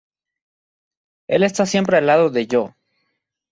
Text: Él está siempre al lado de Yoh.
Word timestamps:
Él 1.27 1.43
está 1.43 1.67
siempre 1.67 1.97
al 1.97 2.07
lado 2.07 2.31
de 2.31 2.47
Yoh. 2.47 2.75